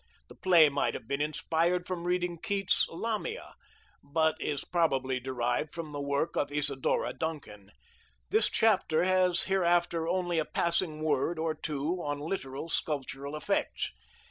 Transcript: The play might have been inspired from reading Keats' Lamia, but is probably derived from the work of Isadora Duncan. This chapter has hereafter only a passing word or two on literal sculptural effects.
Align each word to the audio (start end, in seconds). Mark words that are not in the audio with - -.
The 0.29 0.35
play 0.35 0.67
might 0.67 0.95
have 0.95 1.07
been 1.07 1.21
inspired 1.21 1.85
from 1.85 2.05
reading 2.05 2.39
Keats' 2.41 2.87
Lamia, 2.89 3.53
but 4.01 4.35
is 4.41 4.63
probably 4.65 5.19
derived 5.19 5.75
from 5.75 5.91
the 5.91 6.01
work 6.01 6.35
of 6.35 6.51
Isadora 6.51 7.13
Duncan. 7.13 7.69
This 8.31 8.49
chapter 8.49 9.03
has 9.03 9.43
hereafter 9.43 10.07
only 10.07 10.39
a 10.39 10.45
passing 10.45 11.03
word 11.03 11.37
or 11.37 11.53
two 11.53 12.01
on 12.01 12.17
literal 12.19 12.67
sculptural 12.67 13.35
effects. 13.35 13.91